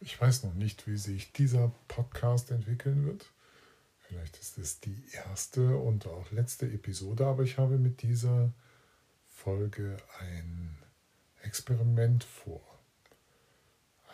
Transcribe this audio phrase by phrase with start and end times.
[0.00, 3.30] Ich weiß noch nicht, wie sich dieser Podcast entwickeln wird.
[3.98, 8.52] Vielleicht ist es die erste und auch letzte Episode, aber ich habe mit dieser
[9.26, 10.76] Folge ein
[11.42, 12.62] Experiment vor.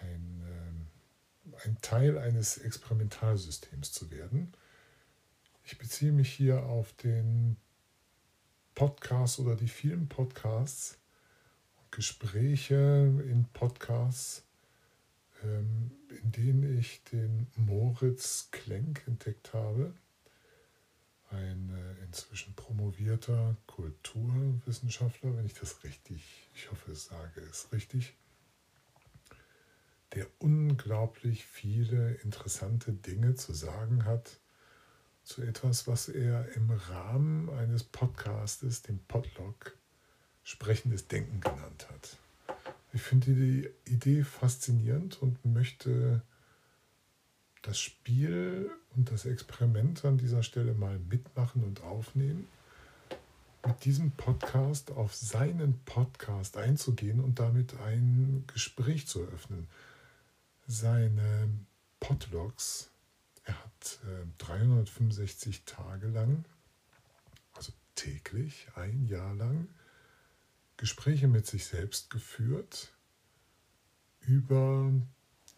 [0.00, 4.52] Ein, äh, ein Teil eines Experimentalsystems zu werden.
[5.64, 7.56] Ich beziehe mich hier auf den
[8.74, 10.98] Podcast oder die vielen Podcasts,
[11.90, 12.74] Gespräche
[13.26, 14.51] in Podcasts, ähm,
[15.44, 19.94] in denen ich den Moritz Klenk entdeckt habe,
[21.30, 28.14] ein äh, inzwischen promovierter Kulturwissenschaftler, wenn ich das richtig, ich hoffe, es sage es richtig,
[30.14, 34.38] der unglaublich viele interessante Dinge zu sagen hat
[35.24, 39.76] zu etwas, was er im Rahmen eines Podcastes, dem Podlog,
[40.42, 42.18] sprechendes Denken genannt hat.
[42.94, 46.22] Ich finde die Idee faszinierend und möchte
[47.62, 52.46] das Spiel und das Experiment an dieser Stelle mal mitmachen und aufnehmen,
[53.66, 59.68] mit diesem Podcast auf seinen Podcast einzugehen und damit ein Gespräch zu eröffnen.
[60.66, 61.48] Seine
[61.98, 62.90] Podlogs,
[63.44, 66.44] er hat äh, 365 Tage lang,
[67.54, 69.68] also täglich, ein Jahr lang,
[70.82, 72.92] Gespräche mit sich selbst geführt
[74.18, 74.92] über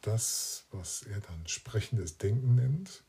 [0.02, 3.04] das, was er dann sprechendes Denken nennt.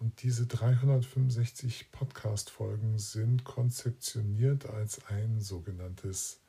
[0.00, 6.40] Und diese 365 Podcast-Folgen sind konzeptioniert als ein sogenanntes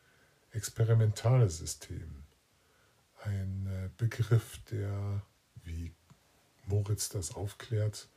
[0.50, 2.24] experimentales System.
[3.22, 5.22] Ein äh, Begriff, der,
[5.64, 5.94] wie
[6.66, 8.10] Moritz das aufklärt,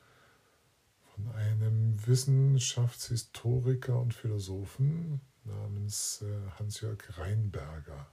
[1.15, 8.07] von einem Wissenschaftshistoriker und Philosophen namens äh, Hans-Jörg Reinberger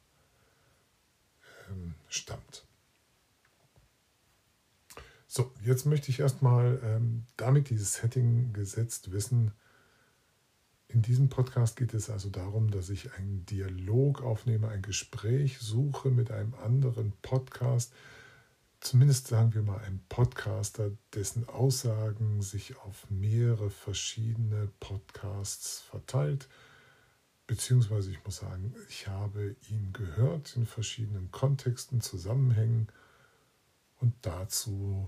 [1.70, 2.66] ähm, stammt.
[5.28, 9.52] So, jetzt möchte ich erstmal ähm, damit dieses Setting gesetzt wissen.
[10.88, 16.12] In diesem Podcast geht es also darum, dass ich einen Dialog aufnehme, ein Gespräch suche
[16.12, 17.94] mit einem anderen Podcast,
[18.80, 26.47] zumindest sagen wir mal einem Podcaster, dessen Aussagen sich auf mehrere verschiedene Podcasts verteilt
[27.53, 32.88] Beziehungsweise ich muss sagen, ich habe ihn gehört in verschiedenen Kontexten, Zusammenhängen
[34.00, 35.08] und dazu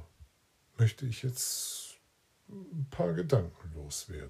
[0.77, 1.97] möchte ich jetzt
[2.47, 4.29] ein paar Gedanken loswerden.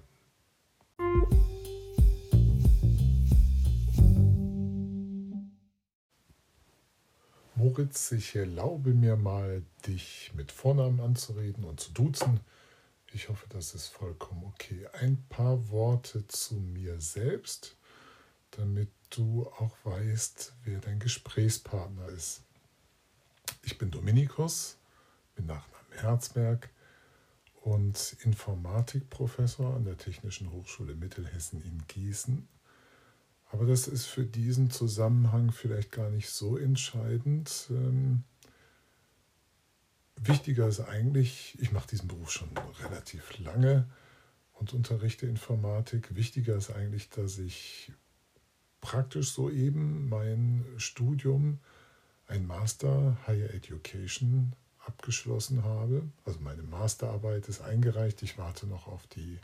[7.54, 12.40] Moritz, ich erlaube mir mal, dich mit Vornamen anzureden und zu duzen.
[13.12, 14.86] Ich hoffe, das ist vollkommen okay.
[14.94, 17.76] Ein paar Worte zu mir selbst
[18.56, 22.42] damit du auch weißt, wer dein Gesprächspartner ist.
[23.62, 24.78] Ich bin Dominikus,
[25.34, 26.70] bin Nachname Herzberg
[27.62, 32.46] und Informatikprofessor an der Technischen Hochschule Mittelhessen in Gießen.
[33.50, 37.68] Aber das ist für diesen Zusammenhang vielleicht gar nicht so entscheidend.
[37.70, 38.24] Ähm,
[40.16, 42.50] wichtiger ist eigentlich, ich mache diesen Beruf schon
[42.80, 43.88] relativ lange
[44.54, 46.14] und unterrichte Informatik.
[46.14, 47.92] Wichtiger ist eigentlich, dass ich
[48.86, 51.58] praktisch soeben mein Studium,
[52.28, 56.04] ein Master Higher Education abgeschlossen habe.
[56.24, 58.22] Also meine Masterarbeit ist eingereicht.
[58.22, 59.40] Ich warte noch auf die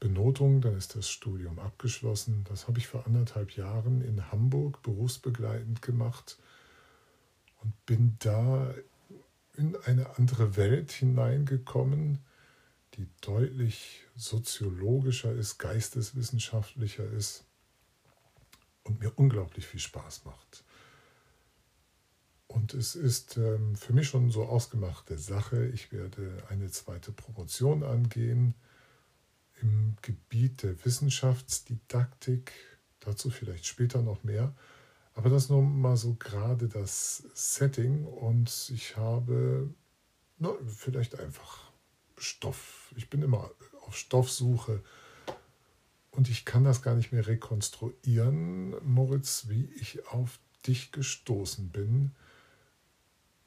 [0.00, 2.44] Benotung, dann ist das Studium abgeschlossen.
[2.48, 6.36] Das habe ich vor anderthalb Jahren in Hamburg berufsbegleitend gemacht
[7.62, 8.74] und bin da
[9.56, 12.18] in eine andere Welt hineingekommen,
[12.94, 17.44] die deutlich soziologischer ist, geisteswissenschaftlicher ist
[18.90, 20.64] und mir unglaublich viel Spaß macht.
[22.48, 25.66] Und es ist ähm, für mich schon so ausgemachte Sache.
[25.68, 28.54] Ich werde eine zweite Promotion angehen
[29.62, 32.52] im Gebiet der Wissenschaftsdidaktik.
[32.98, 34.52] Dazu vielleicht später noch mehr.
[35.14, 38.04] Aber das nur mal so gerade das Setting.
[38.04, 39.72] Und ich habe
[40.38, 41.70] na, vielleicht einfach
[42.18, 42.92] Stoff.
[42.96, 43.48] Ich bin immer
[43.82, 44.82] auf Stoffsuche
[46.10, 52.12] und ich kann das gar nicht mehr rekonstruieren, Moritz, wie ich auf dich gestoßen bin.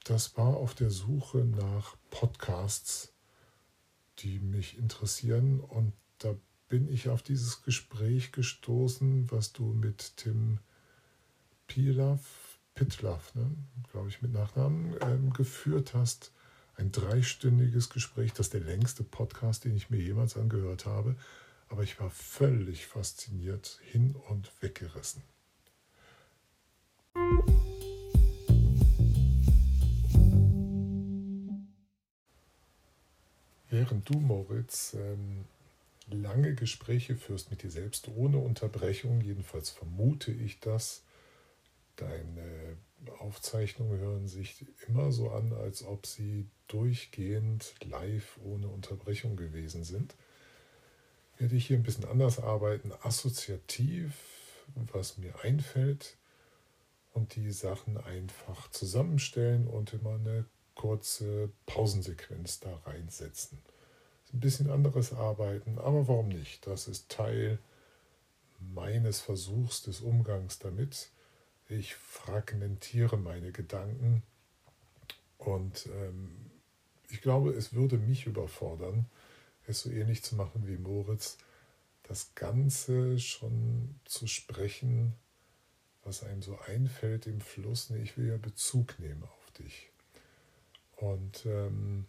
[0.06, 3.14] Das war auf der Suche nach Podcasts,
[4.20, 5.60] die mich interessieren.
[5.60, 6.36] Und da
[6.70, 10.60] bin ich auf dieses Gespräch gestoßen, was du mit Tim
[11.68, 13.52] Pilaf, Pitlaf, ne,
[13.92, 16.32] glaube ich mit Nachnamen, ähm, geführt hast.
[16.76, 21.16] Ein dreistündiges Gespräch, das ist der längste Podcast, den ich mir jemals angehört habe
[21.70, 25.24] aber ich war völlig fasziniert, hin und weggerissen.
[33.70, 35.46] Während du, Moritz, ähm,
[36.08, 41.02] lange Gespräche führst mit dir selbst ohne Unterbrechung, jedenfalls vermute ich das,
[41.96, 42.78] deine
[43.20, 50.16] Aufzeichnungen hören sich immer so an, als ob sie durchgehend live ohne Unterbrechung gewesen sind.
[51.38, 54.14] Werde ich hier ein bisschen anders arbeiten, assoziativ,
[54.76, 56.18] was mir einfällt
[57.14, 60.46] und die Sachen einfach zusammenstellen und immer eine
[60.76, 63.60] kurze Pausensequenz da reinsetzen.
[64.34, 66.66] Ein bisschen anderes Arbeiten, aber warum nicht?
[66.66, 67.60] Das ist Teil
[68.74, 71.12] meines Versuchs des Umgangs damit.
[71.70, 74.24] Ich fragmentiere meine Gedanken
[75.38, 76.52] und ähm,
[77.10, 79.06] ich glaube, es würde mich überfordern,
[79.68, 81.38] es so ähnlich zu machen wie Moritz,
[82.04, 85.14] das Ganze schon zu sprechen,
[86.04, 87.90] was einem so einfällt im Fluss.
[87.92, 89.90] Ich will ja Bezug nehmen auf dich.
[90.98, 92.06] Und ähm,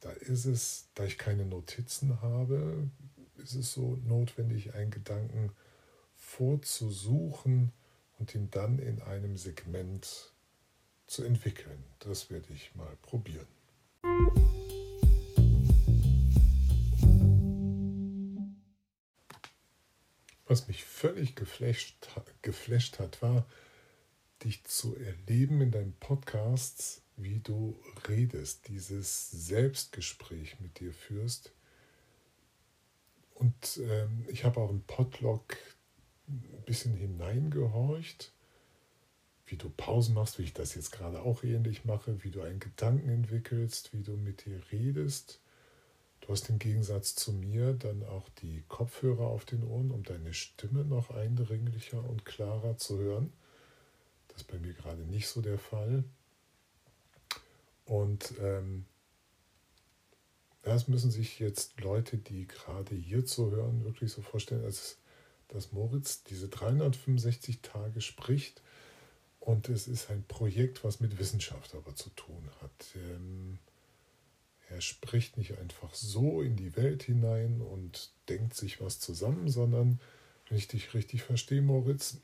[0.00, 2.90] da ist es, da ich keine Notizen habe,
[3.36, 5.52] ist es so notwendig, einen Gedanken
[6.14, 7.72] vorzusuchen
[8.18, 10.32] und ihn dann in einem Segment
[11.06, 11.84] zu entwickeln.
[12.00, 13.46] Das werde ich mal probieren.
[20.56, 22.08] Was mich völlig geflasht,
[22.40, 23.46] geflasht hat, war,
[24.42, 31.52] dich zu erleben in deinen Podcasts, wie du redest, dieses Selbstgespräch mit dir führst.
[33.34, 35.58] Und ähm, ich habe auch im Podlog
[36.26, 38.32] ein bisschen hineingehorcht,
[39.44, 42.60] wie du Pausen machst, wie ich das jetzt gerade auch ähnlich mache, wie du einen
[42.60, 45.38] Gedanken entwickelst, wie du mit dir redest.
[46.26, 50.34] Du hast im Gegensatz zu mir dann auch die Kopfhörer auf den Ohren, um deine
[50.34, 53.32] Stimme noch eindringlicher und klarer zu hören.
[54.26, 56.02] Das ist bei mir gerade nicht so der Fall.
[57.84, 58.86] Und ähm,
[60.62, 64.98] das müssen sich jetzt Leute, die gerade hier zu hören, wirklich so vorstellen, als
[65.46, 68.62] dass Moritz diese 365 Tage spricht.
[69.38, 72.96] Und es ist ein Projekt, was mit Wissenschaft aber zu tun hat.
[72.96, 73.60] Ähm,
[74.68, 80.00] er spricht nicht einfach so in die Welt hinein und denkt sich was zusammen, sondern,
[80.48, 82.18] wenn ich dich richtig verstehe, Moritz,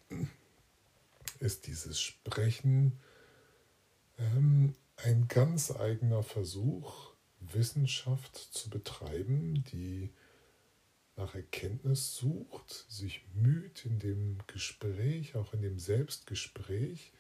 [1.39, 2.99] ist dieses Sprechen
[4.19, 10.11] ähm, ein ganz eigener Versuch, Wissenschaft zu betreiben, die
[11.17, 17.13] nach Erkenntnis sucht, sich müht in dem Gespräch, auch in dem Selbstgespräch,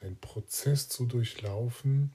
[0.00, 2.14] einen Prozess zu durchlaufen,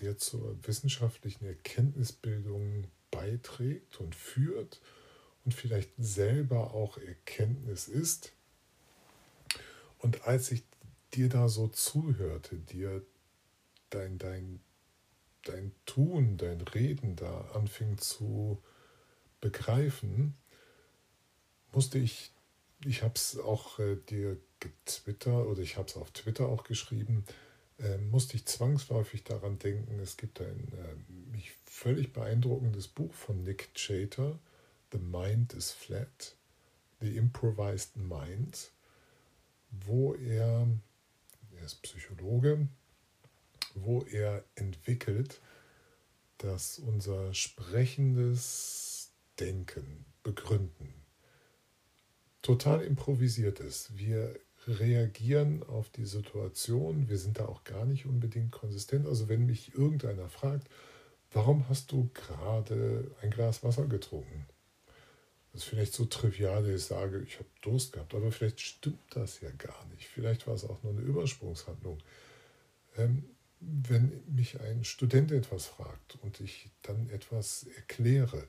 [0.00, 4.80] der zur wissenschaftlichen Erkenntnisbildung beiträgt und führt
[5.44, 8.32] und vielleicht selber auch Erkenntnis ist.
[9.98, 10.62] Und als ich
[11.14, 13.04] dir da so zuhörte, dir
[13.90, 14.60] dein, dein,
[15.44, 18.62] dein Tun, dein Reden da anfing zu
[19.40, 20.34] begreifen,
[21.72, 22.32] musste ich,
[22.84, 27.24] ich habe es auch äh, dir getwittert oder ich habe es auf Twitter auch geschrieben,
[27.78, 33.42] äh, musste ich zwangsläufig daran denken, es gibt ein äh, mich völlig beeindruckendes Buch von
[33.42, 34.38] Nick Chater,
[34.92, 36.36] The Mind is Flat,
[37.00, 38.72] The Improvised Mind,
[39.70, 40.66] wo er,
[41.56, 42.68] er ist Psychologe,
[43.74, 45.40] wo er entwickelt,
[46.38, 50.94] dass unser sprechendes Denken, Begründen
[52.42, 53.96] total improvisiert ist.
[53.96, 59.06] Wir reagieren auf die Situation, wir sind da auch gar nicht unbedingt konsistent.
[59.06, 60.68] Also wenn mich irgendeiner fragt,
[61.32, 64.46] warum hast du gerade ein Glas Wasser getrunken?
[65.52, 69.00] Das ist vielleicht so trivial, dass ich sage, ich habe Durst gehabt, aber vielleicht stimmt
[69.10, 70.06] das ja gar nicht.
[70.06, 71.98] Vielleicht war es auch nur eine Übersprungshandlung.
[72.96, 73.24] Ähm,
[73.60, 78.46] wenn mich ein Student etwas fragt und ich dann etwas erkläre,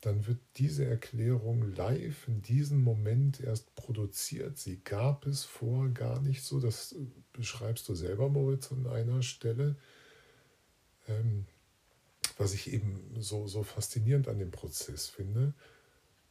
[0.00, 4.58] dann wird diese Erklärung live in diesem Moment erst produziert.
[4.58, 6.58] Sie gab es vor gar nicht so.
[6.58, 6.94] Das
[7.32, 9.76] beschreibst du selber, Moritz, an einer Stelle.
[11.06, 11.46] Ähm,
[12.38, 15.52] was ich eben so, so faszinierend an dem Prozess finde,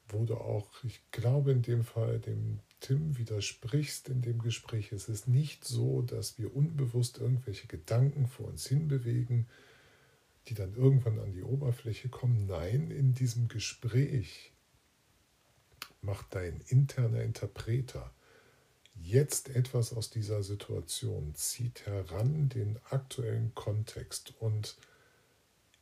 [0.08, 4.92] wo du auch, ich glaube in dem Fall dem Tim widersprichst in dem Gespräch.
[4.92, 9.48] Es ist nicht so, dass wir unbewusst irgendwelche Gedanken vor uns hinbewegen,
[10.50, 12.48] die dann irgendwann an die Oberfläche kommen.
[12.48, 14.54] Nein, in diesem Gespräch
[16.02, 18.14] macht dein interner Interpreter
[19.02, 24.78] jetzt etwas aus dieser Situation, zieht heran den aktuellen Kontext und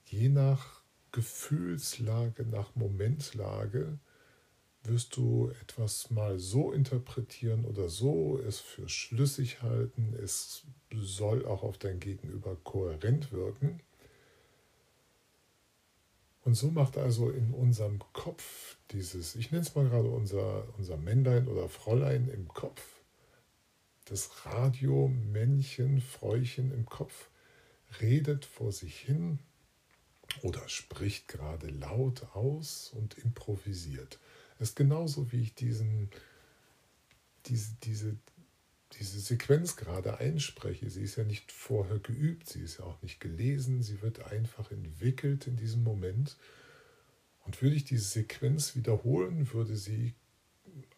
[0.05, 0.81] je nach
[1.12, 4.00] Gefühlslage, nach Momentlage
[4.83, 10.13] wirst du etwas mal so interpretieren oder so es für schlüssig halten.
[10.13, 13.81] Es soll auch auf dein Gegenüber kohärent wirken.
[16.47, 20.95] Und so macht also in unserem Kopf dieses, ich nenne es mal gerade unser, unser
[20.95, 22.81] Männlein oder Fräulein im Kopf,
[24.05, 27.27] das Radio-Männchen, Fräuchen im Kopf,
[27.99, 29.39] redet vor sich hin
[30.41, 34.17] oder spricht gerade laut aus und improvisiert.
[34.57, 36.09] Es ist genauso, wie ich diesen,
[37.47, 38.15] diese, diese,
[38.94, 40.89] diese Sequenz gerade einspreche.
[40.89, 44.72] Sie ist ja nicht vorher geübt, sie ist ja auch nicht gelesen, sie wird einfach
[44.72, 46.38] entwickelt in diesem Moment.
[47.46, 50.13] Und würde ich diese Sequenz wiederholen, würde sie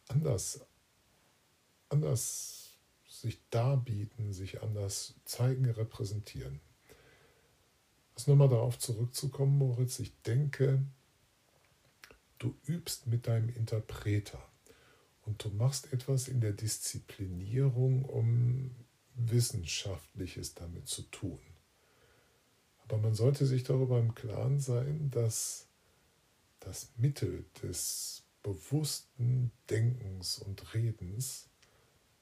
[0.08, 0.62] anders,
[1.90, 2.78] anders
[3.08, 6.60] sich darbieten, sich anders zeigen, repräsentieren.
[8.16, 10.84] Also nochmal darauf zurückzukommen, Moritz, ich denke,
[12.38, 14.49] du übst mit deinem Interpreter
[15.30, 18.72] und du machst etwas in der Disziplinierung, um
[19.14, 21.40] Wissenschaftliches damit zu tun.
[22.80, 25.68] Aber man sollte sich darüber im Klaren sein, dass
[26.62, 31.48] das Mittel des bewussten Denkens und Redens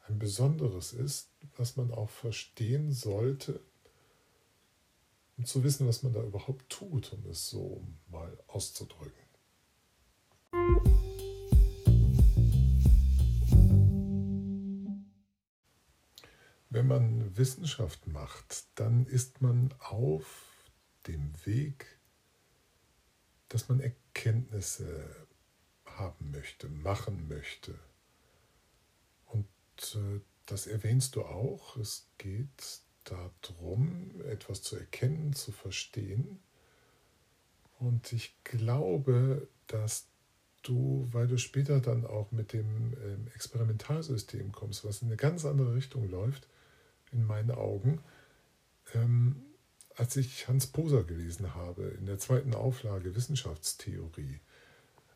[0.09, 3.61] ein besonderes ist, was man auch verstehen sollte,
[5.37, 9.27] um zu wissen, was man da überhaupt tut, um es so mal auszudrücken.
[16.77, 20.45] Wenn man Wissenschaft macht, dann ist man auf
[21.07, 21.87] dem Weg,
[23.49, 25.25] dass man Erkenntnisse
[25.87, 27.73] haben möchte, machen möchte.
[29.25, 29.47] Und
[29.95, 31.77] äh, das erwähnst du auch.
[31.77, 36.39] Es geht darum, etwas zu erkennen, zu verstehen.
[37.79, 40.09] Und ich glaube, dass
[40.61, 45.43] du, weil du später dann auch mit dem ähm, Experimentalsystem kommst, was in eine ganz
[45.43, 46.47] andere Richtung läuft,
[47.11, 48.01] in meinen Augen,
[48.93, 49.43] ähm,
[49.95, 54.39] als ich Hans Poser gelesen habe in der zweiten Auflage Wissenschaftstheorie,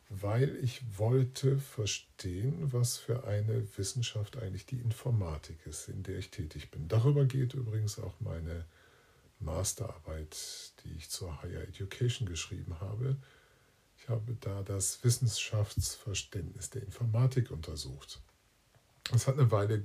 [0.10, 6.32] weil ich wollte verstehen, was für eine Wissenschaft eigentlich die Informatik ist, in der ich
[6.32, 6.88] tätig bin.
[6.88, 8.66] Darüber geht übrigens auch meine
[9.40, 13.18] Masterarbeit, die ich zur Higher Education geschrieben habe.
[13.98, 18.20] Ich habe da das Wissenschaftsverständnis der Informatik untersucht.
[19.14, 19.84] Es hat eine Weile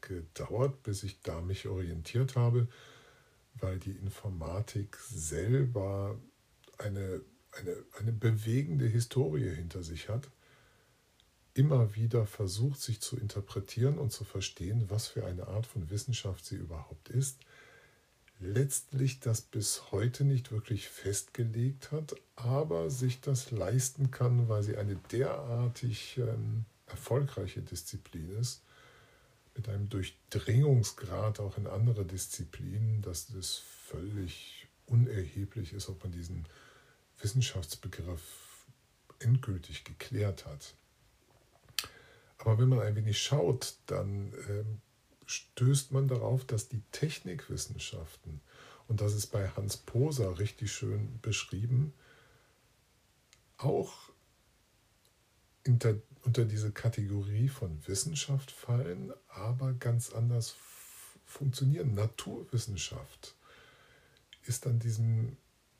[0.00, 2.68] gedauert, bis ich da mich orientiert habe,
[3.54, 6.18] weil die Informatik selber
[6.78, 7.20] eine,
[7.52, 10.30] eine, eine bewegende Historie hinter sich hat,
[11.54, 16.46] immer wieder versucht, sich zu interpretieren und zu verstehen, was für eine Art von Wissenschaft
[16.46, 17.40] sie überhaupt ist,
[18.40, 24.76] letztlich das bis heute nicht wirklich festgelegt hat, aber sich das leisten kann, weil sie
[24.76, 28.62] eine derartig ähm, erfolgreiche Disziplin ist,
[29.54, 36.46] mit einem Durchdringungsgrad auch in andere Disziplinen, dass es völlig unerheblich ist, ob man diesen
[37.20, 38.22] Wissenschaftsbegriff
[39.18, 40.74] endgültig geklärt hat.
[42.38, 44.64] Aber wenn man ein wenig schaut, dann äh,
[45.26, 48.40] stößt man darauf, dass die Technikwissenschaften,
[48.88, 51.94] und das ist bei Hans Poser richtig schön beschrieben,
[53.58, 54.10] auch
[55.62, 60.54] inter unter diese Kategorie von Wissenschaft fallen, aber ganz anders
[61.24, 61.94] funktionieren.
[61.94, 63.34] Naturwissenschaft
[64.44, 65.36] ist an diesem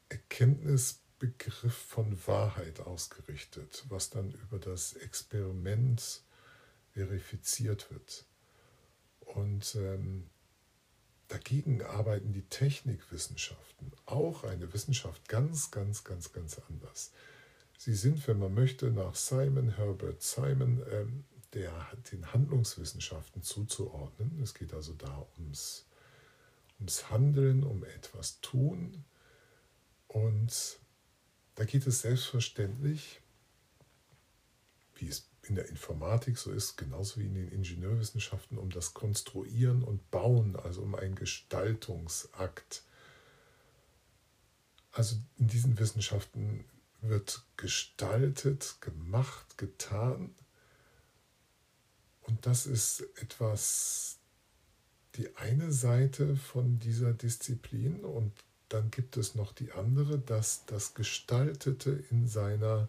[0.08, 6.22] Erkenntnisbegriff von Wahrheit ausgerichtet, was dann über das Experiment
[6.92, 8.26] verifiziert wird.
[9.20, 10.28] Und ähm,
[11.28, 17.12] dagegen arbeiten die Technikwissenschaften, auch eine Wissenschaft, ganz, ganz, ganz, ganz anders.
[17.78, 21.72] Sie sind, wenn man möchte, nach Simon Herbert Simon ähm, der,
[22.10, 24.40] den Handlungswissenschaften zuzuordnen.
[24.42, 25.86] Es geht also da ums,
[26.78, 29.04] ums Handeln, um etwas tun.
[30.08, 30.78] Und
[31.54, 33.20] da geht es selbstverständlich,
[34.96, 39.82] wie es in der Informatik so ist, genauso wie in den Ingenieurwissenschaften, um das Konstruieren
[39.82, 42.84] und Bauen, also um einen Gestaltungsakt.
[44.92, 46.64] Also in diesen Wissenschaften
[47.02, 50.34] wird gestaltet, gemacht, getan.
[52.22, 54.18] Und das ist etwas,
[55.16, 58.32] die eine Seite von dieser Disziplin und
[58.68, 62.88] dann gibt es noch die andere, dass das Gestaltete in seiner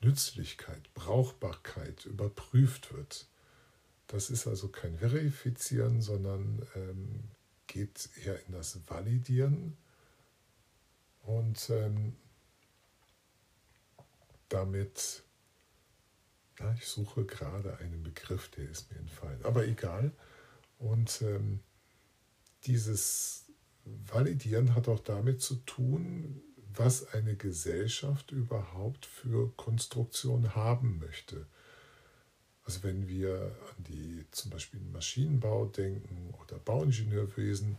[0.00, 3.26] Nützlichkeit, Brauchbarkeit überprüft wird.
[4.06, 7.24] Das ist also kein Verifizieren, sondern ähm,
[7.66, 9.76] geht eher in das Validieren.
[11.22, 12.16] Und ähm,
[14.48, 15.22] damit,
[16.58, 20.12] na, ich suche gerade einen Begriff, der ist mir entfallen, aber egal.
[20.78, 21.60] Und ähm,
[22.64, 23.46] dieses
[23.84, 26.42] Validieren hat auch damit zu tun,
[26.74, 31.46] was eine Gesellschaft überhaupt für Konstruktion haben möchte.
[32.64, 37.78] Also wenn wir an die zum Beispiel Maschinenbau denken oder Bauingenieurwesen,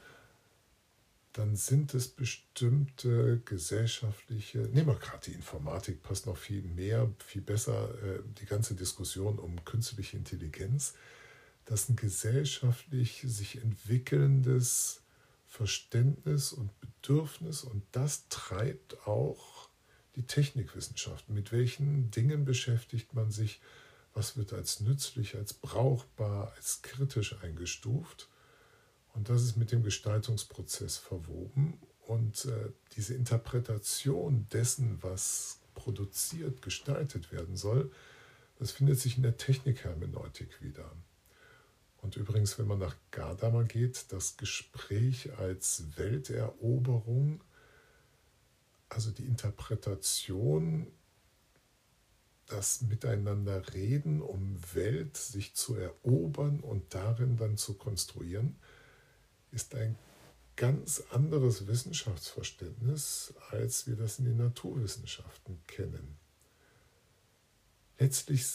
[1.34, 7.42] dann sind es bestimmte gesellschaftliche, nehmen wir gerade die Informatik, passt noch viel mehr, viel
[7.42, 10.94] besser, äh, die ganze Diskussion um künstliche Intelligenz,
[11.66, 15.04] dass ein gesellschaftlich sich entwickelndes
[15.46, 19.70] Verständnis und Bedürfnis und das treibt auch
[20.16, 21.30] die Technikwissenschaft.
[21.30, 23.62] Mit welchen Dingen beschäftigt man sich?
[24.14, 28.30] Was wird als nützlich, als brauchbar, als kritisch eingestuft?
[29.14, 31.80] Und das ist mit dem Gestaltungsprozess verwoben.
[32.06, 37.92] Und äh, diese Interpretation dessen, was produziert, gestaltet werden soll,
[38.58, 40.92] das findet sich in der Technikhermeneutik wieder.
[42.02, 47.44] Und übrigens, wenn man nach Gadamer geht, das Gespräch als Welteroberung,
[48.90, 50.88] also die Interpretation,
[52.48, 58.58] das Miteinanderreden, um Welt sich zu erobern und darin dann zu konstruieren,
[59.52, 59.98] ist ein
[60.56, 66.18] ganz anderes Wissenschaftsverständnis, als wir das in den Naturwissenschaften kennen.
[67.98, 68.46] Letztlich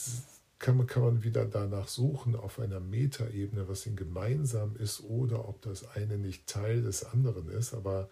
[0.58, 5.48] kann man, kann man wieder danach suchen auf einer Metaebene, was ihnen gemeinsam ist oder
[5.48, 7.74] ob das eine nicht Teil des anderen ist.
[7.74, 8.08] Aber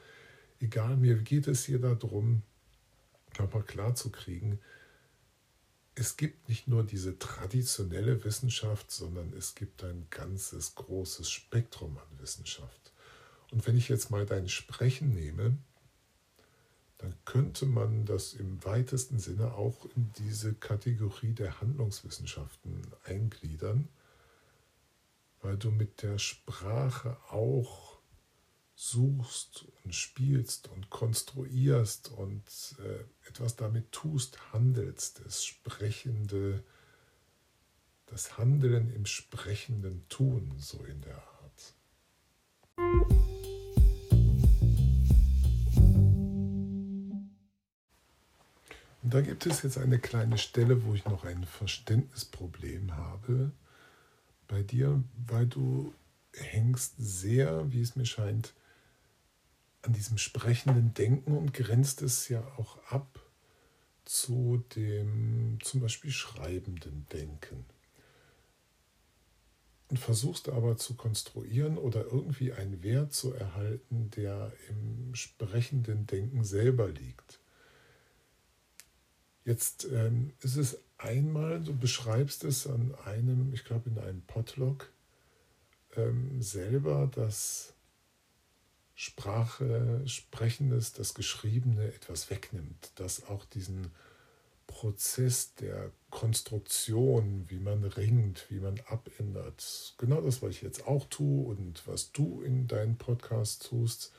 [0.61, 2.43] egal, mir geht es hier darum,
[3.39, 4.59] nochmal klarzukriegen,
[5.95, 12.19] es gibt nicht nur diese traditionelle Wissenschaft, sondern es gibt ein ganzes großes Spektrum an
[12.19, 12.93] Wissenschaft.
[13.51, 15.59] Und wenn ich jetzt mal dein Sprechen nehme,
[16.99, 23.89] dann könnte man das im weitesten Sinne auch in diese Kategorie der Handlungswissenschaften eingliedern,
[25.43, 27.92] weil du mit der Sprache auch
[28.83, 32.43] suchst und spielst und konstruierst und
[32.81, 36.65] äh, etwas damit tust, handelst, das Sprechende,
[38.07, 41.75] das Handeln im sprechenden Tun, so in der Art.
[49.03, 53.53] Und da gibt es jetzt eine kleine Stelle, wo ich noch ein Verständnisproblem habe
[54.49, 55.95] bei dir, weil du
[56.35, 58.55] hängst sehr, wie es mir scheint,
[59.83, 63.21] an diesem sprechenden Denken und grenzt es ja auch ab
[64.05, 67.65] zu dem zum Beispiel schreibenden Denken.
[69.89, 76.45] Und versuchst aber zu konstruieren oder irgendwie einen Wert zu erhalten, der im sprechenden Denken
[76.45, 77.41] selber liegt.
[79.45, 84.91] Jetzt ähm, ist es einmal, du beschreibst es an einem, ich glaube in einem Podlog
[85.97, 87.75] ähm, selber, dass
[89.03, 93.91] Sprache, Sprechendes, das Geschriebene etwas wegnimmt, dass auch diesen
[94.69, 101.05] Prozess der Konstruktion, wie man ringt, wie man abändert, genau das, was ich jetzt auch
[101.07, 104.13] tue und was du in deinen Podcast tust,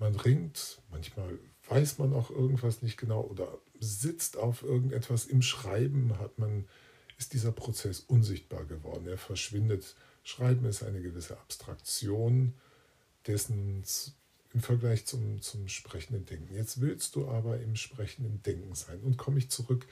[0.00, 3.46] man ringt, manchmal weiß man auch irgendwas nicht genau oder
[3.78, 6.64] sitzt auf irgendetwas im Schreiben, hat man,
[7.16, 9.06] ist dieser Prozess unsichtbar geworden.
[9.06, 9.94] Er verschwindet.
[10.24, 12.54] Schreiben ist eine gewisse Abstraktion
[13.26, 13.84] dessen
[14.52, 16.54] im Vergleich zum, zum sprechenden Denken.
[16.54, 19.00] Jetzt willst du aber im sprechenden Denken sein.
[19.00, 19.86] Und komme ich zurück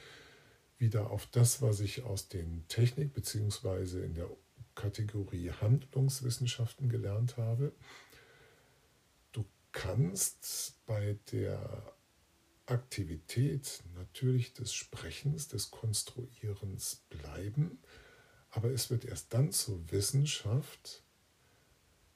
[0.79, 4.05] wieder auf das, was ich aus den Technik- bzw.
[4.05, 4.31] in der
[4.75, 7.73] Kategorie Handlungswissenschaften gelernt habe.
[9.33, 11.95] Du kannst bei der
[12.67, 17.81] Aktivität natürlich des Sprechens, des Konstruierens bleiben,
[18.51, 21.02] aber es wird erst dann zur Wissenschaft,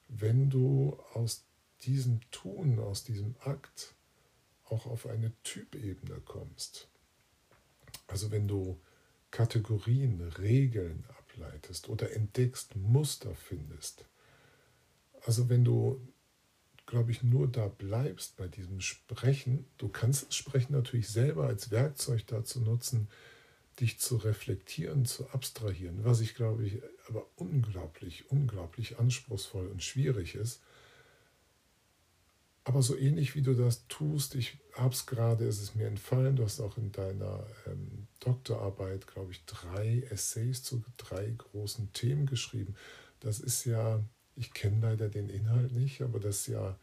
[0.07, 1.45] wenn du aus
[1.81, 3.95] diesem Tun, aus diesem Akt
[4.65, 6.89] auch auf eine Typebene kommst.
[8.07, 8.79] Also wenn du
[9.31, 14.05] Kategorien, Regeln ableitest oder entdeckst, Muster findest.
[15.25, 16.01] Also wenn du
[16.87, 21.69] glaube ich, nur da bleibst bei diesem Sprechen, du kannst das Sprechen natürlich selber als
[21.69, 23.09] Werkzeug dazu nutzen,
[23.79, 30.35] dich zu reflektieren, zu abstrahieren, was ich glaube ich aber unglaublich, unglaublich anspruchsvoll und schwierig
[30.35, 30.61] ist.
[32.63, 36.35] Aber so ähnlich wie du das tust, ich habe es gerade, ist es mir entfallen,
[36.35, 42.25] du hast auch in deiner ähm, Doktorarbeit, glaube ich, drei Essays zu drei großen Themen
[42.25, 42.75] geschrieben.
[43.21, 44.03] Das ist ja
[44.37, 46.79] ich kenne leider den Inhalt nicht, aber das ist ja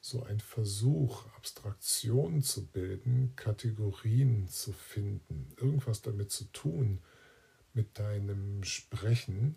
[0.00, 7.00] so ein Versuch, Abstraktionen zu bilden, Kategorien zu finden, irgendwas damit zu tun
[7.78, 9.54] mit deinem Sprechen.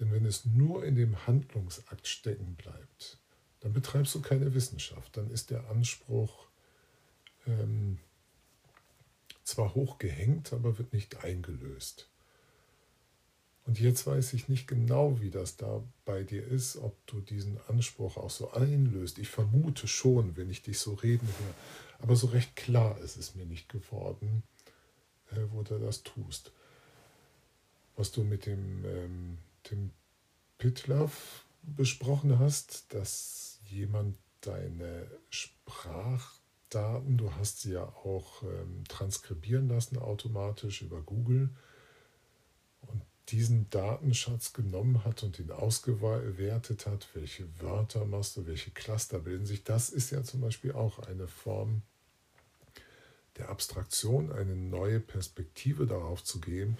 [0.00, 3.18] Denn wenn es nur in dem Handlungsakt stecken bleibt,
[3.60, 5.16] dann betreibst du keine Wissenschaft.
[5.16, 6.46] Dann ist der Anspruch
[7.46, 7.98] ähm,
[9.44, 12.08] zwar hochgehängt, aber wird nicht eingelöst.
[13.66, 17.58] Und jetzt weiß ich nicht genau, wie das da bei dir ist, ob du diesen
[17.68, 19.18] Anspruch auch so einlöst.
[19.18, 21.54] Ich vermute schon, wenn ich dich so reden höre.
[21.98, 24.42] Aber so recht klar ist es mir nicht geworden,
[25.32, 26.52] äh, wo du das tust.
[27.98, 29.38] Was du mit dem, ähm,
[29.72, 29.90] dem
[30.56, 39.98] Pitlaff besprochen hast, dass jemand deine Sprachdaten, du hast sie ja auch ähm, transkribieren lassen
[39.98, 41.50] automatisch über Google
[42.82, 49.18] und diesen Datenschatz genommen hat und ihn ausgewertet hat, welche Wörter machst du, welche Cluster
[49.18, 51.82] bilden sich, das ist ja zum Beispiel auch eine Form
[53.38, 56.78] der Abstraktion, eine neue Perspektive darauf zu geben,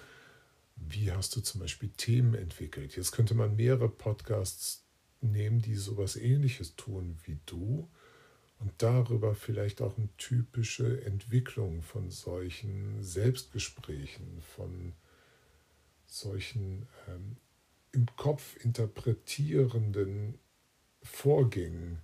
[0.80, 2.96] wie hast du zum Beispiel Themen entwickelt.
[2.96, 4.84] Jetzt könnte man mehrere Podcasts
[5.20, 7.88] nehmen, die sowas ähnliches tun wie du
[8.58, 14.94] und darüber vielleicht auch eine typische Entwicklung von solchen Selbstgesprächen, von
[16.06, 17.36] solchen ähm,
[17.92, 20.38] im Kopf interpretierenden
[21.02, 22.00] Vorgängen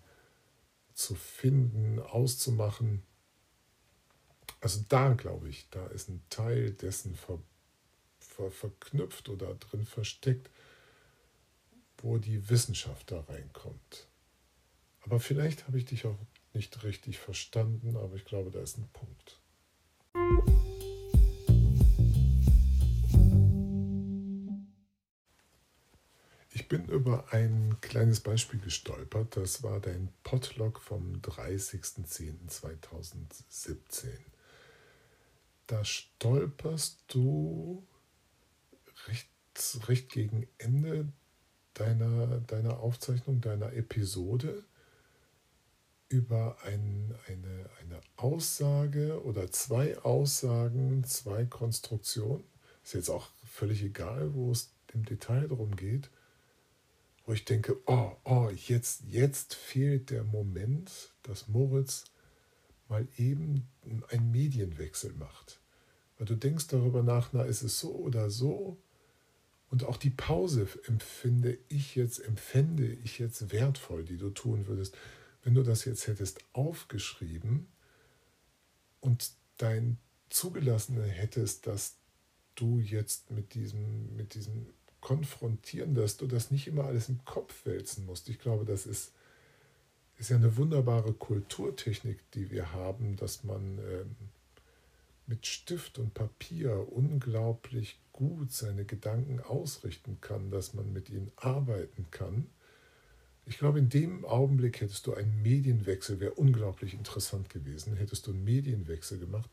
[0.93, 3.03] zu finden, auszumachen.
[4.61, 7.43] Also da glaube ich, da ist ein Teil dessen ver,
[8.35, 10.51] ver, verknüpft oder drin versteckt,
[11.99, 14.09] wo die Wissenschaft da reinkommt.
[15.03, 16.19] Aber vielleicht habe ich dich auch
[16.53, 19.41] nicht richtig verstanden, aber ich glaube, da ist ein Punkt.
[26.57, 29.37] Ich bin über ein kleines Beispiel gestolpert.
[29.37, 34.07] Das war dein Podlog vom 30.10.2017.
[35.67, 37.85] Da stolperst du
[39.09, 39.29] recht,
[39.89, 41.09] recht gegen Ende
[41.75, 44.65] deiner, deiner Aufzeichnung, deiner Episode
[46.09, 52.45] über ein, eine, eine Aussage oder zwei Aussagen, zwei Konstruktionen.
[52.85, 56.11] Ist jetzt auch völlig egal, wo es im Detail darum geht,
[57.27, 62.05] wo ich denke, oh, oh, jetzt, jetzt fehlt der Moment, dass Moritz
[62.89, 63.67] mal eben
[64.11, 65.61] einen Medienwechsel macht.
[66.19, 68.79] Weil du denkst darüber nach, na, ist es so oder so?
[69.71, 74.97] Und auch die Pause empfinde ich jetzt, empfände ich jetzt wertvoll, die du tun würdest.
[75.43, 77.67] Wenn du das jetzt hättest aufgeschrieben
[79.01, 79.99] und dein
[80.31, 81.97] Zugelassene hättest, dass
[82.55, 84.67] du jetzt mit diesem, mit diesem
[85.01, 88.29] Konfrontieren, dass du das nicht immer alles im Kopf wälzen musst.
[88.29, 89.13] Ich glaube, das ist,
[90.17, 94.17] ist ja eine wunderbare Kulturtechnik, die wir haben, dass man ähm,
[95.27, 102.07] mit Stift und Papier unglaublich gut seine Gedanken ausrichten kann, dass man mit ihnen arbeiten
[102.11, 102.47] kann.
[103.45, 108.31] Ich glaube, in dem Augenblick hättest du einen Medienwechsel, wäre unglaublich interessant gewesen, hättest du
[108.31, 109.51] einen Medienwechsel gemacht,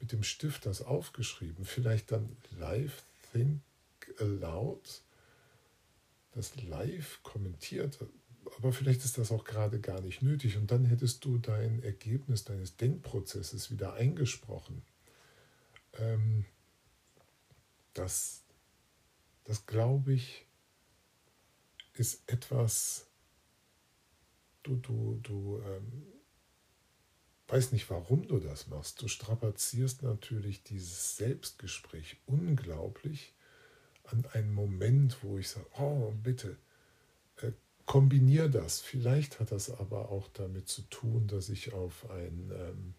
[0.00, 3.60] mit dem Stift das aufgeschrieben, vielleicht dann live think
[4.18, 5.02] aloud,
[6.34, 7.98] das live kommentiert,
[8.56, 12.44] aber vielleicht ist das auch gerade gar nicht nötig und dann hättest du dein Ergebnis
[12.44, 14.82] deines Denkprozesses wieder eingesprochen
[15.98, 16.44] ähm,
[17.98, 18.44] das,
[19.44, 20.46] das glaube ich,
[21.94, 23.06] ist etwas,
[24.62, 26.04] du, du, du ähm,
[27.48, 29.02] weißt nicht, warum du das machst.
[29.02, 33.34] Du strapazierst natürlich dieses Selbstgespräch unglaublich
[34.04, 36.56] an einen Moment, wo ich sage, oh, bitte,
[37.36, 37.52] äh,
[37.84, 38.80] kombinier das.
[38.80, 42.94] Vielleicht hat das aber auch damit zu tun, dass ich auf ein ähm,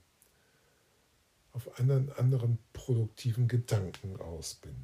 [1.51, 4.75] auf einen anderen produktiven Gedanken aus bin.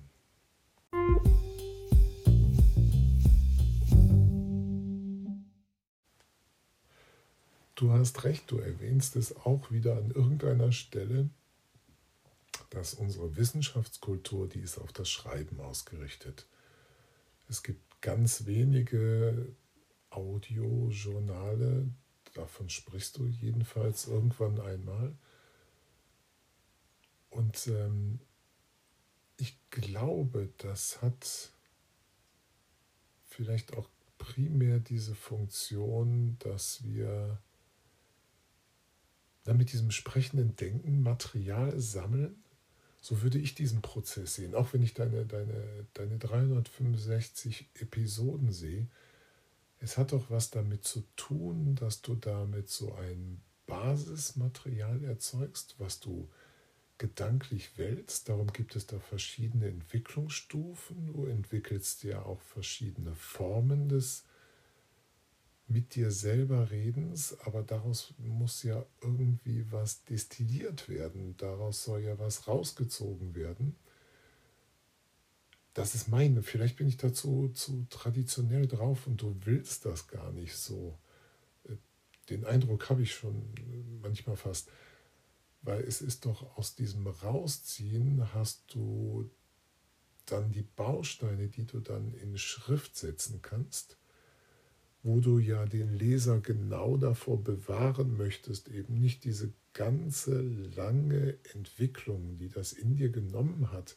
[7.75, 11.29] Du hast recht, du erwähnst es auch wieder an irgendeiner Stelle,
[12.69, 16.47] dass unsere Wissenschaftskultur, die ist auf das Schreiben ausgerichtet.
[17.49, 19.53] Es gibt ganz wenige
[20.09, 21.89] Audiojournale,
[22.33, 25.13] davon sprichst du jedenfalls irgendwann einmal,
[27.35, 28.19] und ähm,
[29.35, 31.51] ich glaube, das hat
[33.25, 37.37] vielleicht auch primär diese Funktion, dass wir
[39.43, 42.41] dann mit diesem sprechenden Denken Material sammeln.
[43.01, 44.55] So würde ich diesen Prozess sehen.
[44.55, 48.87] Auch wenn ich deine, deine, deine 365 Episoden sehe,
[49.79, 55.99] es hat doch was damit zu tun, dass du damit so ein Basismaterial erzeugst, was
[55.99, 56.29] du
[56.97, 58.29] gedanklich wälzt.
[58.29, 61.07] Darum gibt es da verschiedene Entwicklungsstufen.
[61.07, 64.23] Du entwickelst ja auch verschiedene Formen des,
[65.67, 72.19] mit dir selber redens, aber daraus muss ja irgendwie was destilliert werden, daraus soll ja
[72.19, 73.75] was rausgezogen werden.
[75.73, 80.31] Das ist meine, vielleicht bin ich dazu zu traditionell drauf und du willst das gar
[80.31, 80.97] nicht so.
[82.29, 83.53] Den Eindruck habe ich schon
[84.01, 84.69] manchmal fast,
[85.65, 89.29] weil es ist doch aus diesem Rausziehen hast du
[90.25, 93.97] dann die Bausteine, die du dann in Schrift setzen kannst
[95.05, 102.37] wo du ja den Leser genau davor bewahren möchtest, eben nicht diese ganze lange Entwicklung,
[102.37, 103.95] die das in dir genommen hat,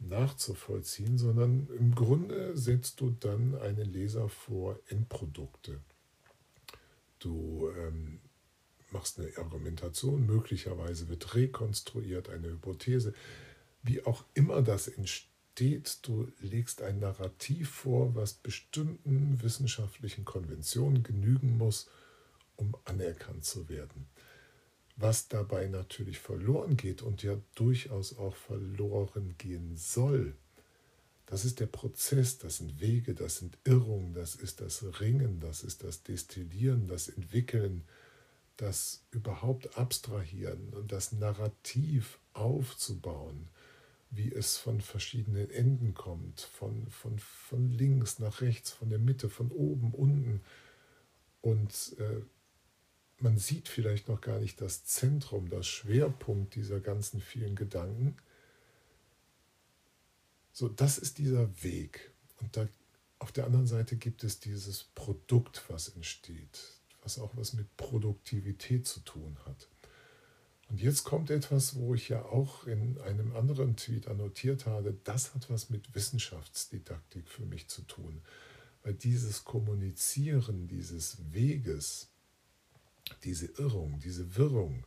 [0.00, 5.78] nachzuvollziehen, sondern im Grunde setzt du dann einen Leser vor Endprodukte.
[7.20, 8.18] Du ähm,
[8.92, 13.14] machst eine Argumentation, möglicherweise wird rekonstruiert eine Hypothese,
[13.82, 21.02] wie auch immer das entsteht steht, du legst ein Narrativ vor, was bestimmten wissenschaftlichen Konventionen
[21.02, 21.88] genügen muss,
[22.56, 24.06] um anerkannt zu werden.
[24.96, 30.34] Was dabei natürlich verloren geht und ja durchaus auch verloren gehen soll,
[31.26, 35.62] das ist der Prozess, das sind Wege, das sind Irrungen, das ist das Ringen, das
[35.62, 37.84] ist das Destillieren, das Entwickeln,
[38.62, 43.48] das überhaupt Abstrahieren und das Narrativ aufzubauen–
[44.14, 49.30] wie es von verschiedenen Enden kommt, von, von, von links nach rechts, von der Mitte,
[49.30, 50.42] von oben, unten.
[51.40, 52.20] Und äh,
[53.18, 58.16] man sieht vielleicht noch gar nicht das Zentrum, das Schwerpunkt dieser ganzen vielen Gedanken.
[60.52, 62.12] So, das ist dieser Weg.
[62.40, 62.68] Und da,
[63.18, 66.60] auf der anderen Seite gibt es dieses Produkt, was entsteht,
[67.02, 69.68] was auch was mit Produktivität zu tun hat.
[70.68, 75.34] Und jetzt kommt etwas, wo ich ja auch in einem anderen Tweet annotiert habe, das
[75.34, 78.22] hat was mit Wissenschaftsdidaktik für mich zu tun.
[78.82, 82.08] Weil dieses Kommunizieren dieses Weges,
[83.22, 84.86] diese Irrung, diese Wirrung,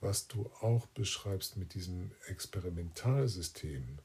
[0.00, 3.98] was du auch beschreibst mit diesem Experimentalsystem,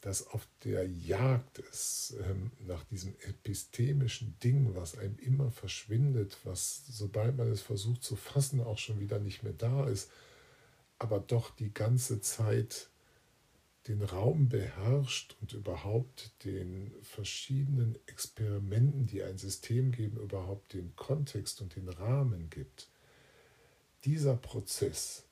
[0.00, 6.84] das auf der Jagd ist ähm, nach diesem epistemischen Ding, was einem immer verschwindet, was,
[6.86, 10.10] sobald man es versucht zu fassen, auch schon wieder nicht mehr da ist,
[10.98, 12.90] aber doch die ganze Zeit
[13.88, 21.60] den Raum beherrscht und überhaupt den verschiedenen Experimenten, die ein System geben, überhaupt den Kontext
[21.62, 22.88] und den Rahmen gibt.
[24.04, 25.24] Dieser Prozess,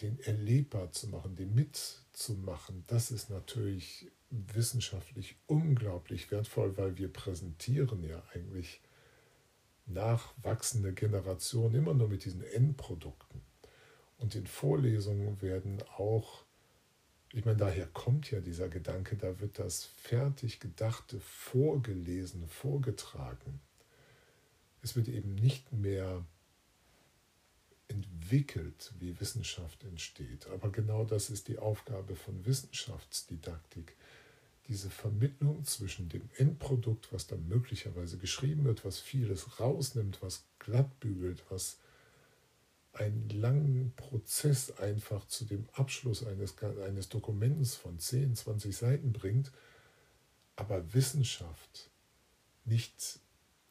[0.00, 1.54] den erlebbar zu machen, den
[2.16, 8.80] mitzumachen, das ist natürlich wissenschaftlich unglaublich wertvoll, weil wir präsentieren ja eigentlich
[9.84, 13.42] nachwachsende Generationen immer nur mit diesen Endprodukten.
[14.18, 16.44] Und in Vorlesungen werden auch,
[17.32, 23.60] ich meine, daher kommt ja dieser Gedanke, da wird das fertig Gedachte vorgelesen, vorgetragen.
[24.82, 26.24] Es wird eben nicht mehr
[28.26, 30.48] entwickelt, wie Wissenschaft entsteht.
[30.48, 33.96] Aber genau das ist die Aufgabe von Wissenschaftsdidaktik.
[34.68, 41.44] Diese Vermittlung zwischen dem Endprodukt, was dann möglicherweise geschrieben wird, was vieles rausnimmt, was glattbügelt,
[41.50, 41.78] was
[42.92, 49.52] einen langen Prozess einfach zu dem Abschluss eines, eines Dokuments von 10, 20 Seiten bringt,
[50.56, 51.90] aber Wissenschaft
[52.64, 53.20] nicht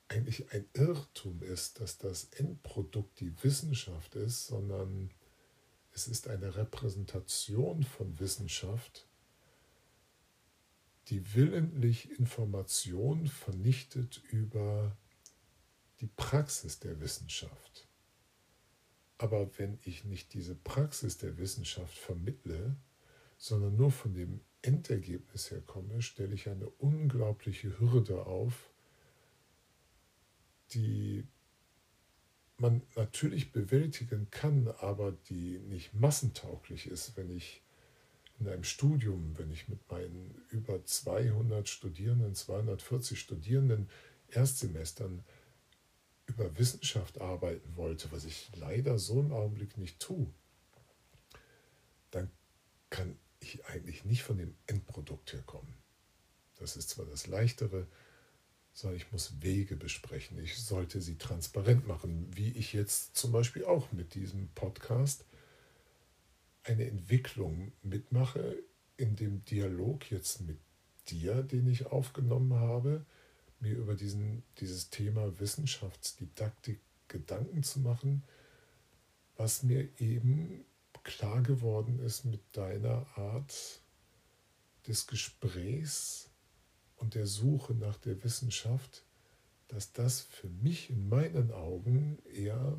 [0.07, 5.11] eigentlich ein Irrtum ist, dass das Endprodukt die Wissenschaft ist, sondern
[5.93, 9.07] es ist eine Repräsentation von Wissenschaft,
[11.07, 14.97] die willentlich Information vernichtet über
[16.01, 17.87] die Praxis der Wissenschaft.
[19.17, 22.75] Aber wenn ich nicht diese Praxis der Wissenschaft vermittle,
[23.37, 28.69] sondern nur von dem Endergebnis her komme, stelle ich eine unglaubliche Hürde auf,
[30.73, 31.25] die
[32.57, 37.61] man natürlich bewältigen kann, aber die nicht massentauglich ist, wenn ich
[38.39, 43.89] in einem Studium, wenn ich mit meinen über 200 Studierenden, 240 Studierenden
[44.29, 45.23] Erstsemestern
[46.25, 50.27] über Wissenschaft arbeiten wollte, was ich leider so im Augenblick nicht tue,
[52.11, 52.31] dann
[52.89, 55.73] kann ich eigentlich nicht von dem Endprodukt herkommen.
[56.55, 57.87] Das ist zwar das Leichtere,
[58.75, 60.37] sondern ich muss Wege besprechen.
[60.37, 65.23] Ich sollte sie transparent machen, wie ich jetzt zum Beispiel auch mit diesem Podcast
[66.63, 68.57] eine Entwicklung mitmache
[68.97, 70.57] in dem Dialog jetzt mit
[71.07, 73.05] dir, den ich aufgenommen habe,
[73.61, 78.23] mir über diesen, dieses Thema Wissenschaftsdidaktik Gedanken zu machen,
[79.37, 80.65] was mir eben
[81.03, 83.79] klar geworden ist mit deiner Art
[84.87, 86.29] des Gesprächs
[86.97, 89.03] und der Suche nach der Wissenschaft,
[89.67, 92.77] dass das für mich in meinen Augen eher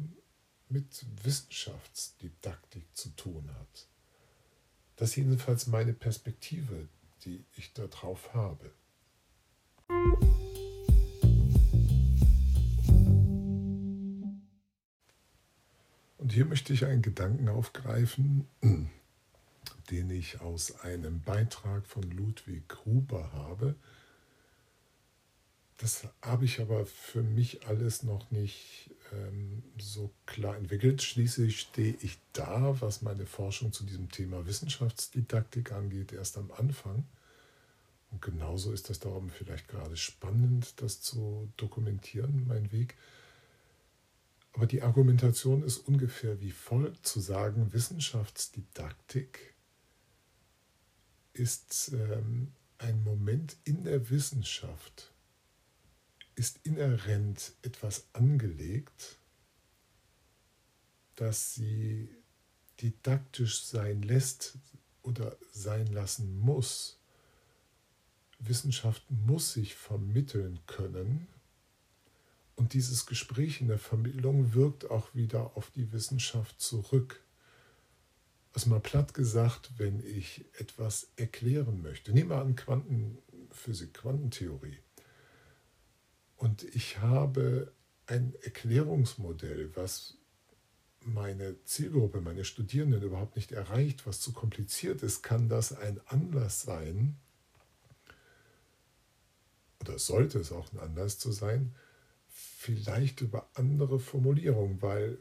[0.68, 3.88] mit Wissenschaftsdidaktik zu tun hat.
[4.96, 6.88] Das ist jedenfalls meine Perspektive,
[7.24, 8.72] die ich darauf habe.
[16.18, 18.48] Und hier möchte ich einen Gedanken aufgreifen,
[19.90, 23.76] den ich aus einem Beitrag von Ludwig Huber habe.
[25.78, 31.02] Das habe ich aber für mich alles noch nicht ähm, so klar entwickelt.
[31.02, 37.04] Schließlich stehe ich da, was meine Forschung zu diesem Thema Wissenschaftsdidaktik angeht, erst am Anfang.
[38.10, 42.94] Und genauso ist das darum vielleicht gerade spannend, das zu dokumentieren, mein Weg.
[44.54, 49.54] Aber die Argumentation ist ungefähr wie folgt zu sagen, Wissenschaftsdidaktik
[51.34, 55.12] ist ähm, ein Moment in der Wissenschaft,
[56.36, 59.18] ist inhärent etwas angelegt,
[61.16, 62.08] das sie
[62.80, 64.58] didaktisch sein lässt
[65.02, 67.00] oder sein lassen muss.
[68.38, 71.26] Wissenschaft muss sich vermitteln können
[72.56, 77.22] und dieses Gespräch in der Vermittlung wirkt auch wieder auf die Wissenschaft zurück.
[78.54, 84.78] Also mal platt gesagt, wenn ich etwas erklären möchte, nehmen wir an Quantenphysik, Quantentheorie,
[86.36, 87.72] und ich habe
[88.06, 90.18] ein Erklärungsmodell, was
[91.00, 96.62] meine Zielgruppe, meine Studierenden überhaupt nicht erreicht, was zu kompliziert ist, kann das ein Anlass
[96.62, 97.16] sein,
[99.80, 101.74] oder sollte es auch ein Anlass zu sein,
[102.28, 105.18] vielleicht über andere Formulierungen, weil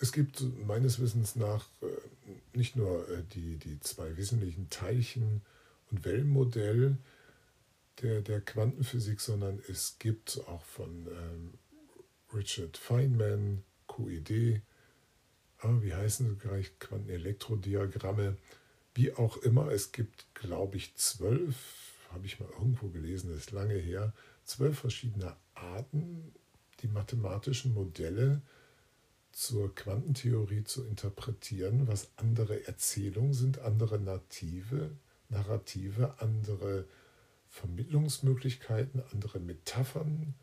[0.00, 1.86] es gibt meines Wissens nach äh,
[2.56, 5.42] nicht nur äh, die, die zwei wesentlichen Teilchen-
[5.90, 6.98] und Wellenmodell
[8.02, 11.54] der, der Quantenphysik, sondern es gibt auch von ähm,
[12.34, 14.62] Richard Feynman, QED,
[15.60, 18.36] ah, wie heißen sie gleich, Quantenelektrodiagramme,
[18.94, 19.70] wie auch immer.
[19.70, 21.56] Es gibt, glaube ich, zwölf,
[22.12, 24.12] habe ich mal irgendwo gelesen, das ist lange her,
[24.44, 26.32] zwölf verschiedene Arten,
[26.80, 28.42] die mathematischen Modelle
[29.32, 34.90] zur Quantentheorie zu interpretieren, was andere Erzählungen sind, andere Native,
[35.28, 36.86] Narrative, andere
[37.48, 40.34] Vermittlungsmöglichkeiten, andere Metaphern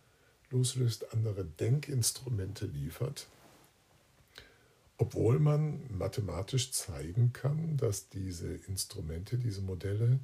[0.49, 3.27] loslöst, andere Denkinstrumente liefert,
[4.97, 10.19] obwohl man mathematisch zeigen kann, dass diese Instrumente, diese Modelle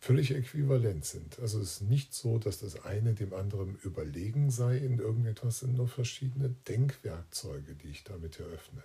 [0.00, 1.38] völlig äquivalent sind.
[1.40, 5.74] Also es ist nicht so, dass das eine dem anderen überlegen sei in irgendetwas, sind
[5.76, 8.82] nur verschiedene Denkwerkzeuge, die ich damit eröffne.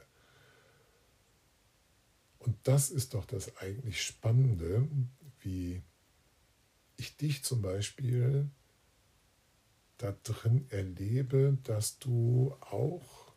[2.39, 4.87] Und das ist doch das eigentlich Spannende,
[5.39, 5.81] wie
[6.97, 8.49] ich dich zum Beispiel
[9.97, 13.33] da drin erlebe, dass du auch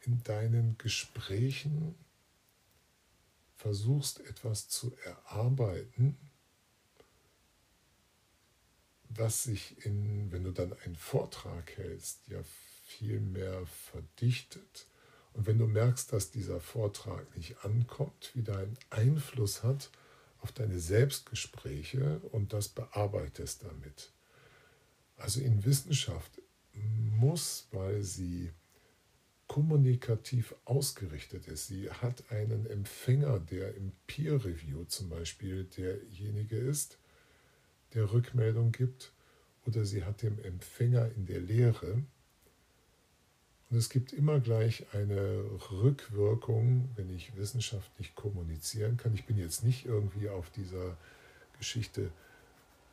[0.00, 1.94] in deinen Gesprächen
[3.56, 6.16] versuchst etwas zu erarbeiten,
[9.08, 12.40] was sich in, wenn du dann einen Vortrag hältst, ja
[12.84, 14.86] viel mehr verdichtet.
[15.32, 19.90] Und wenn du merkst, dass dieser Vortrag nicht ankommt, wieder einen Einfluss hat
[20.40, 24.12] auf deine Selbstgespräche und das bearbeitest damit.
[25.16, 26.40] Also in Wissenschaft
[26.74, 28.52] muss, weil sie
[29.48, 31.66] kommunikativ ausgerichtet ist.
[31.66, 36.98] Sie hat einen Empfänger, der im Peer Review zum Beispiel derjenige ist,
[37.94, 39.12] der Rückmeldung gibt
[39.66, 42.02] oder sie hat den Empfänger in der Lehre.
[43.70, 49.14] Und es gibt immer gleich eine Rückwirkung, wenn ich wissenschaftlich kommunizieren kann.
[49.14, 50.96] Ich bin jetzt nicht irgendwie auf dieser
[51.58, 52.10] Geschichte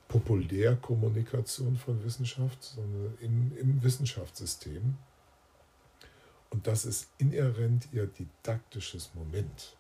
[0.10, 4.98] Populärkommunikation von Wissenschaft, sondern im, im Wissenschaftssystem.
[6.50, 9.78] Und das ist inhärent ihr didaktisches Moment.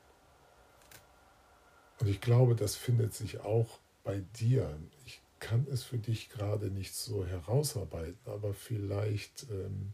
[1.99, 4.77] Und ich glaube, das findet sich auch bei dir.
[5.05, 9.93] Ich kann es für dich gerade nicht so herausarbeiten, aber vielleicht ähm,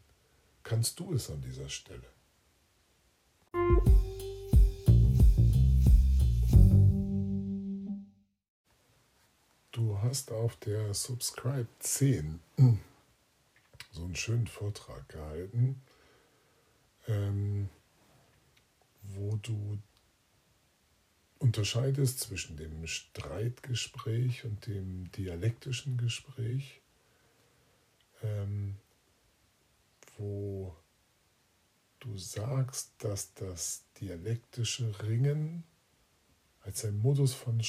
[0.64, 2.08] kannst du es an dieser Stelle.
[9.72, 12.40] Du hast auf der Subscribe 10
[13.92, 15.82] so einen schönen Vortrag gehalten,
[17.08, 17.70] ähm,
[19.04, 19.80] wo du
[21.40, 26.82] unterscheidest zwischen dem Streitgespräch und dem dialektischen Gespräch,
[28.22, 28.78] ähm,
[30.22, 30.76] wo
[32.00, 35.64] du sagst, dass das dialektische Ringen
[36.62, 37.62] als ein Modus von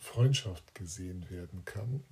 [0.00, 2.02] Freundschaft gesehen werden kann,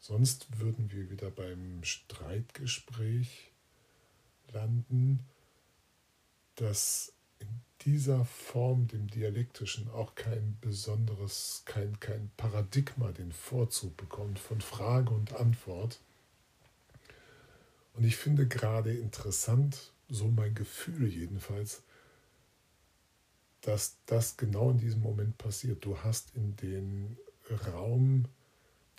[0.00, 3.52] Sonst würden wir wieder beim Streitgespräch
[4.52, 5.26] landen,
[6.54, 7.48] das in
[7.82, 15.10] dieser Form dem Dialektischen auch kein besonderes, kein, kein Paradigma den Vorzug bekommt von Frage
[15.12, 16.00] und Antwort.
[17.98, 21.82] Und ich finde gerade interessant, so mein Gefühl jedenfalls,
[23.60, 25.84] dass das genau in diesem Moment passiert.
[25.84, 27.18] Du hast in den
[27.66, 28.26] Raum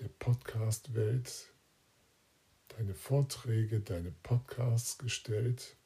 [0.01, 1.47] der Podcast-Welt
[2.77, 5.77] deine Vorträge, deine Podcasts gestellt.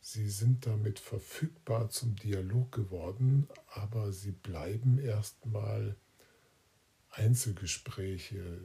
[0.00, 5.94] Sie sind damit verfügbar zum Dialog geworden, aber sie bleiben erstmal
[7.10, 8.62] Einzelgespräche.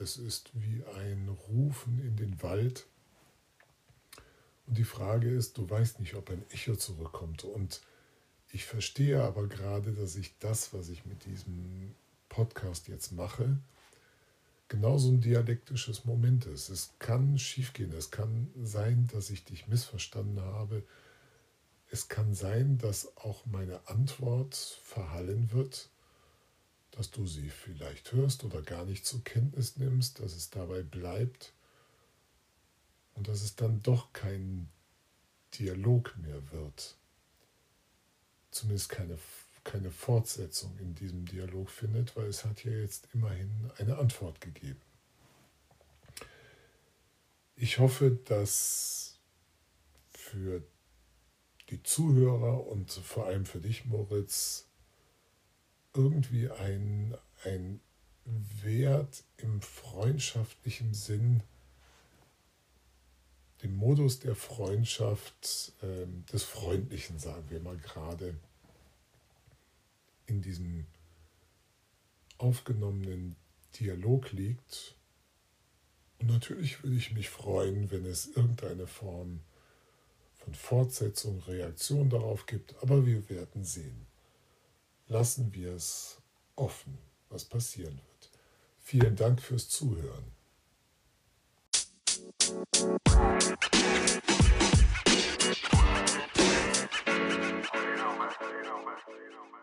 [0.00, 2.86] Es ist wie ein Rufen in den Wald.
[4.66, 7.44] Und die Frage ist, du weißt nicht, ob ein Echo zurückkommt.
[7.44, 7.80] Und
[8.50, 11.94] ich verstehe aber gerade, dass ich das, was ich mit diesem
[12.28, 13.58] Podcast jetzt mache,
[14.68, 16.68] genauso ein dialektisches Moment ist.
[16.68, 20.82] Es kann schiefgehen, es kann sein, dass ich dich missverstanden habe.
[21.90, 25.90] Es kann sein, dass auch meine Antwort verhallen wird,
[26.96, 31.52] dass du sie vielleicht hörst oder gar nicht zur Kenntnis nimmst, dass es dabei bleibt
[33.14, 34.68] und dass es dann doch kein
[35.54, 36.96] Dialog mehr wird.
[38.50, 39.18] Zumindest keine
[39.64, 44.80] keine Fortsetzung in diesem Dialog findet, weil es hat ja jetzt immerhin eine Antwort gegeben.
[47.56, 49.18] Ich hoffe, dass
[50.10, 50.62] für
[51.70, 54.66] die Zuhörer und vor allem für dich, Moritz,
[55.94, 57.80] irgendwie ein, ein
[58.62, 61.42] Wert im freundschaftlichen Sinn,
[63.62, 68.36] dem Modus der Freundschaft, äh, des Freundlichen, sagen wir mal gerade,
[70.26, 70.86] in diesem
[72.38, 73.36] aufgenommenen
[73.78, 74.96] Dialog liegt.
[76.18, 79.40] Und natürlich würde ich mich freuen, wenn es irgendeine Form
[80.36, 84.06] von Fortsetzung, Reaktion darauf gibt, aber wir werden sehen
[85.08, 86.18] lassen wir es
[86.56, 86.98] offen,
[87.28, 88.30] was passieren wird.
[88.80, 90.32] Vielen Dank fürs Zuhören.
[97.74, 99.62] you know, man.